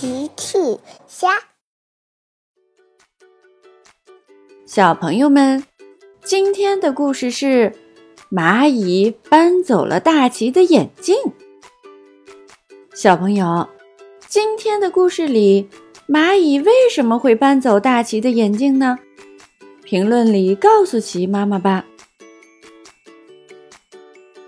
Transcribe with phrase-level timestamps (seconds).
[0.00, 0.78] 奇趣
[1.08, 1.28] 虾，
[4.64, 5.64] 小朋友们，
[6.22, 7.74] 今天的故事是
[8.30, 11.16] 蚂蚁搬走了大奇的眼镜。
[12.94, 13.68] 小朋友，
[14.28, 15.68] 今天的故事里，
[16.06, 19.00] 蚂蚁为什么会搬走大奇的眼镜呢？
[19.82, 21.84] 评论里告诉奇妈妈吧。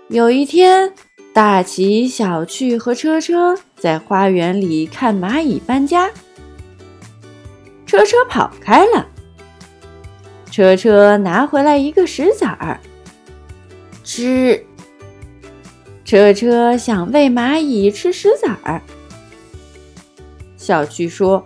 [0.07, 0.93] 有一天，
[1.33, 3.59] 大奇、小趣和车车。
[3.81, 6.07] 在花园里看蚂蚁搬家，
[7.87, 9.07] 车车跑开了。
[10.51, 12.79] 车车拿回来一个石子儿，
[14.03, 14.63] 吃。
[16.05, 18.79] 车车想喂蚂蚁吃石子儿。
[20.57, 21.43] 小趣说：“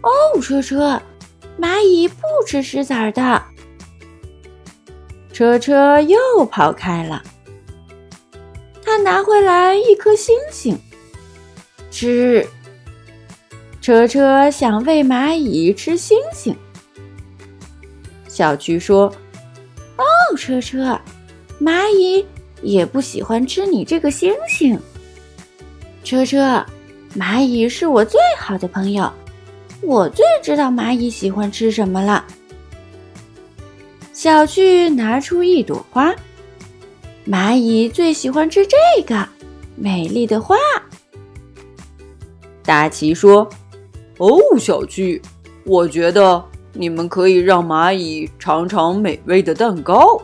[0.00, 1.02] 哦，车车，
[1.60, 3.42] 蚂蚁不吃石子儿的。”
[5.30, 6.18] 车车又
[6.50, 7.22] 跑开了。
[8.82, 10.78] 他拿回来一颗星星。
[12.00, 12.46] 吃，
[13.82, 16.56] 车车想喂蚂蚁吃星星。
[18.26, 19.14] 小菊说
[20.00, 20.98] ：“哦，车车，
[21.60, 22.24] 蚂蚁
[22.62, 24.80] 也不喜欢吃你这个星星。
[26.02, 26.64] 车车，
[27.14, 29.12] 蚂蚁是我最好的朋友，
[29.82, 32.24] 我最知道蚂蚁喜欢吃什么了。”
[34.14, 36.14] 小趣拿出一朵花，
[37.28, 39.28] 蚂蚁最喜欢吃这个
[39.76, 40.56] 美丽的花。
[42.70, 43.50] 大奇说
[44.18, 45.20] ：“哦，小趣，
[45.66, 46.40] 我觉得
[46.72, 50.22] 你们可以让蚂蚁尝尝美味的蛋糕。”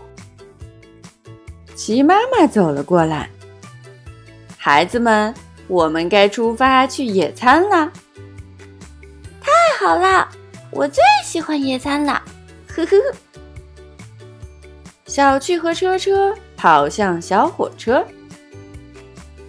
[1.74, 3.28] 奇妈妈走了过来，
[4.56, 5.34] 孩子们，
[5.66, 7.90] 我们该出发去野餐了。
[9.40, 10.28] 太好了，
[10.70, 12.22] 我最喜欢野餐了，
[12.68, 13.16] 呵呵呵。
[15.04, 18.06] 小趣和车车跑向小火车，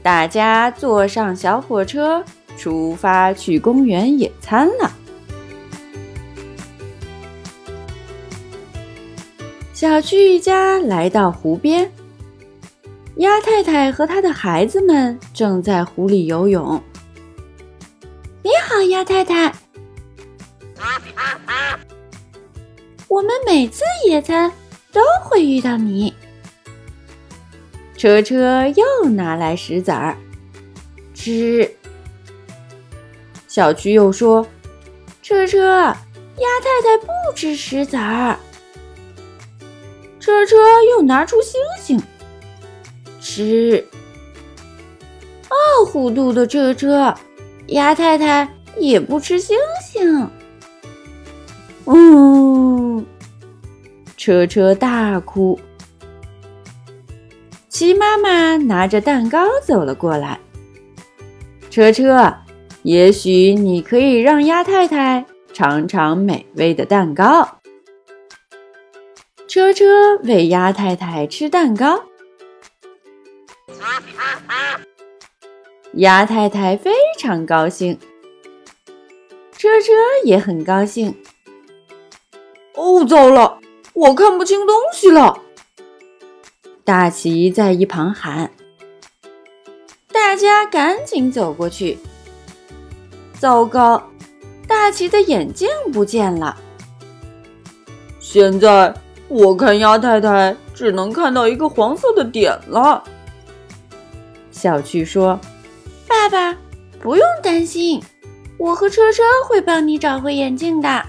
[0.02, 2.26] 大家坐上小火车。
[2.58, 4.92] 出发去公园野餐了。
[9.74, 11.92] 小趣一家来到湖边，
[13.18, 16.82] 鸭太太和她的孩子们正在湖里游泳。
[18.42, 19.54] 你好，鸭太太。
[23.08, 24.52] 我们每次野餐
[24.92, 26.14] 都会遇到你。
[27.96, 30.18] 车车又拿来石子儿，
[31.14, 31.72] 吃。
[33.58, 34.46] 小菊又说
[35.24, 35.96] ：“车车，鸭
[36.62, 38.38] 太太不吃石子儿。”
[40.22, 40.56] 车车
[40.92, 42.00] 又拿出星星，
[43.20, 43.84] 吃。
[45.50, 47.12] 哦，糊涂的车车，
[47.70, 48.48] 鸭太太
[48.78, 50.30] 也不吃星星。
[51.86, 53.04] 嗯，
[54.18, 55.60] 车车大哭。
[57.70, 60.40] 鸡妈妈拿着蛋糕走了过来，
[61.72, 62.32] 车车。
[62.88, 67.60] 也许你可以让鸭太太尝尝美味的蛋糕。
[69.46, 72.02] 车车喂鸭太太吃蛋糕，
[75.96, 78.00] 鸭太太非常高兴，
[79.58, 79.92] 车车
[80.24, 81.14] 也很高兴。
[82.76, 83.60] 哦，糟了，
[83.92, 85.42] 我看不清东西了！
[86.86, 88.50] 大奇在一旁喊，
[90.14, 91.98] 大家赶紧走过去。
[93.40, 94.02] 糟糕，
[94.68, 96.58] 大奇的眼镜不见了。
[98.20, 98.94] 现在
[99.28, 103.04] 我看鸭太太只能看到一个黄色的点了。
[104.52, 105.40] 小趣说
[106.10, 106.58] ：“爸爸，
[107.00, 108.02] 不用担心，
[108.58, 111.06] 我和车车会帮你找回眼镜的。”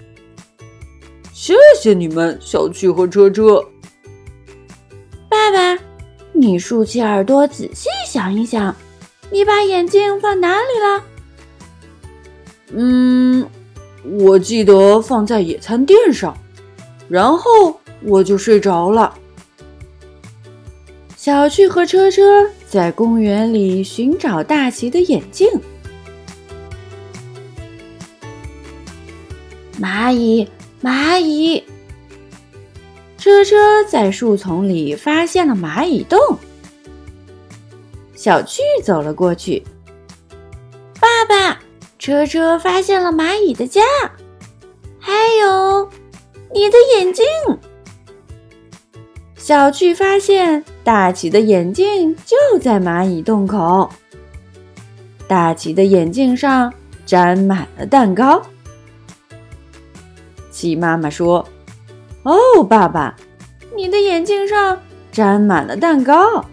[1.32, 3.64] 谢谢你们，小趣和车车。
[5.30, 5.82] 爸爸，
[6.32, 8.74] 你竖起耳朵仔细想一想，
[9.30, 11.02] 你把眼镜放哪里了？
[12.72, 13.48] 嗯，
[14.04, 16.36] 我记得放在野餐垫上，
[17.08, 19.14] 然后我就睡着了。
[21.16, 25.48] 小趣和车车在公园里寻找大奇的眼镜。
[29.80, 30.48] 蚂蚁，
[30.82, 31.62] 蚂蚁！
[33.16, 36.18] 车车在树丛里发现了蚂蚁洞。
[38.14, 39.62] 小趣走了过去，
[41.00, 41.60] 爸爸。
[41.98, 43.82] 车车发现了蚂蚁的家，
[45.00, 45.90] 还有
[46.54, 47.24] 你的眼镜。
[49.36, 53.90] 小趣发现大奇的眼镜就在蚂蚁洞口，
[55.26, 56.72] 大奇的眼镜上
[57.04, 58.40] 沾满了蛋糕。
[60.50, 61.46] 鸡妈妈说
[62.22, 63.16] ：“哦，爸爸，
[63.74, 64.80] 你的眼镜上
[65.10, 66.44] 沾满了蛋糕。”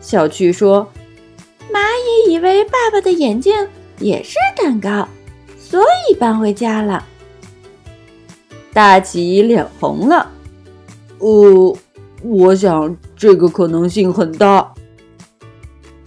[0.00, 0.90] 小趣说
[1.72, 1.80] ：“蚂
[2.26, 3.68] 蚁以为爸爸的眼镜。”
[3.98, 5.08] 也是蛋糕，
[5.58, 7.04] 所以搬回家了。
[8.72, 10.30] 大吉脸红了。
[11.18, 11.76] 呃，
[12.22, 14.62] 我想这个可能性很大。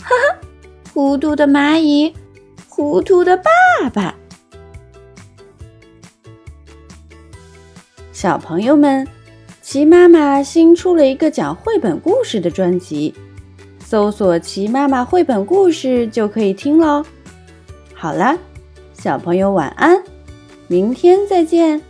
[0.01, 0.39] 哈哈，
[0.93, 2.13] 糊涂的蚂蚁，
[2.67, 4.15] 糊涂的爸爸。
[8.11, 9.07] 小朋友们，
[9.61, 13.13] 齐妈妈新出了一个讲绘本故事的专辑，
[13.79, 17.05] 搜索“齐妈妈绘本故事”就可以听喽。
[18.05, 18.37] 好了，
[18.93, 20.03] 小朋友晚安，
[20.67, 21.81] 明天再见。